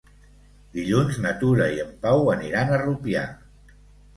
Dilluns 0.77 1.19
na 1.25 1.33
Tura 1.43 1.67
i 1.75 1.77
en 1.83 1.91
Pau 2.07 2.33
aniran 2.37 2.73
a 2.73 2.81
Rupià. 2.87 3.29